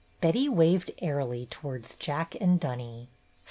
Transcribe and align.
Betty 0.19 0.49
waved 0.49 0.89
airily 0.97 1.45
towards 1.45 1.93
Jack 1.95 2.35
and 2.41 2.59
Dunny. 2.59 3.09